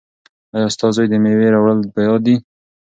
[0.55, 2.35] ایا ستا زوی ته د مېوې راوړل په یاد دي؟